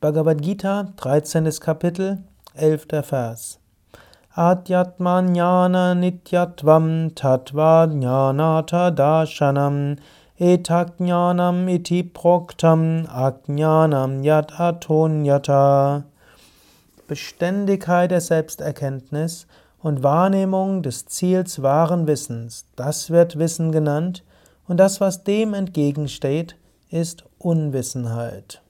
[0.00, 1.50] Bhagavad Gita, 13.
[1.58, 2.18] Kapitel,
[2.54, 3.02] 11.
[3.02, 3.58] Vers.
[4.36, 9.98] Adhyatmanyana nityatvam tattva jnanata darshanam
[10.38, 16.04] etakjnanam iti proktam ajnanam yat atonyata.
[17.08, 19.48] Beständigkeit der Selbsterkenntnis
[19.80, 24.22] und Wahrnehmung des Ziels wahren Wissens, das wird Wissen genannt,
[24.68, 26.54] und das, was dem entgegensteht,
[26.88, 28.62] ist Unwissenheit.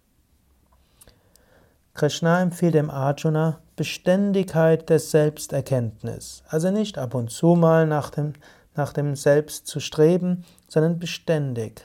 [1.98, 6.44] Krishna empfiehlt dem Arjuna Beständigkeit der Selbsterkenntnis.
[6.48, 8.34] Also nicht ab und zu mal nach dem,
[8.76, 11.84] nach dem Selbst zu streben, sondern beständig.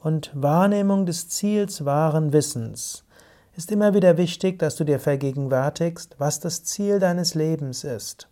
[0.00, 3.04] Und Wahrnehmung des Ziels wahren Wissens
[3.56, 8.28] ist immer wieder wichtig, dass du dir vergegenwärtigst, was das Ziel deines Lebens ist.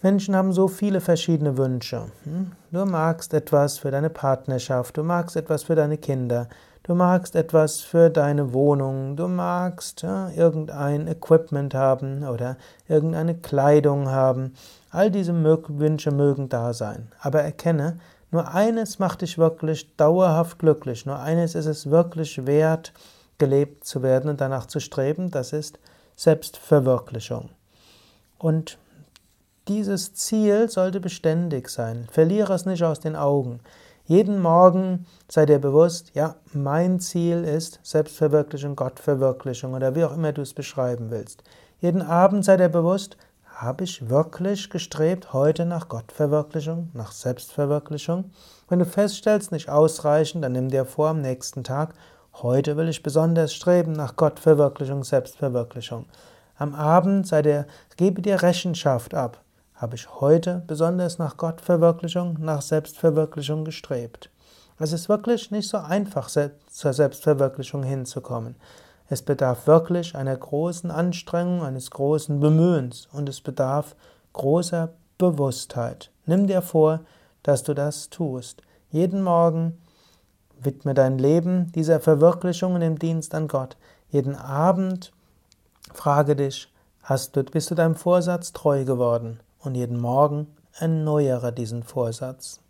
[0.00, 2.06] Menschen haben so viele verschiedene Wünsche.
[2.24, 2.52] Hm?
[2.70, 6.48] Du magst etwas für deine Partnerschaft, du magst etwas für deine Kinder,
[6.84, 12.56] du magst etwas für deine Wohnung, du magst ja, irgendein Equipment haben oder
[12.88, 14.54] irgendeine Kleidung haben.
[14.90, 17.10] All diese Wünsche mögen da sein.
[17.20, 17.98] Aber erkenne,
[18.30, 21.06] nur eines macht dich wirklich dauerhaft glücklich.
[21.06, 22.92] Nur eines ist es wirklich wert,
[23.38, 25.30] gelebt zu werden und danach zu streben.
[25.30, 25.78] Das ist
[26.16, 27.50] Selbstverwirklichung.
[28.38, 28.78] Und
[29.68, 32.06] dieses Ziel sollte beständig sein.
[32.10, 33.60] Verliere es nicht aus den Augen.
[34.06, 40.32] Jeden Morgen sei dir bewusst, ja, mein Ziel ist Selbstverwirklichung, Gottverwirklichung oder wie auch immer
[40.32, 41.42] du es beschreiben willst.
[41.80, 43.16] Jeden Abend sei dir bewusst,
[43.46, 48.30] habe ich wirklich gestrebt heute nach Gottverwirklichung, nach Selbstverwirklichung?
[48.68, 51.94] Wenn du feststellst, nicht ausreichend, dann nimm dir vor am nächsten Tag,
[52.34, 56.04] heute will ich besonders streben nach Gottverwirklichung, Selbstverwirklichung.
[56.58, 57.66] Am Abend sei dir,
[57.96, 59.43] gebe dir Rechenschaft ab.
[59.84, 64.30] Habe ich heute besonders nach Gottverwirklichung, nach Selbstverwirklichung gestrebt?
[64.78, 68.56] Es ist wirklich nicht so einfach, zur Selbstverwirklichung hinzukommen.
[69.10, 73.94] Es bedarf wirklich einer großen Anstrengung, eines großen Bemühens und es bedarf
[74.32, 76.10] großer Bewusstheit.
[76.24, 77.00] Nimm dir vor,
[77.42, 78.62] dass du das tust.
[78.90, 79.76] Jeden Morgen
[80.58, 83.76] widme dein Leben dieser Verwirklichung und dem Dienst an Gott.
[84.08, 85.12] Jeden Abend
[85.92, 86.72] frage dich,
[87.02, 89.40] hast du, bist du deinem Vorsatz treu geworden?
[89.64, 90.46] Und jeden Morgen
[90.78, 92.60] erneuere diesen Vorsatz.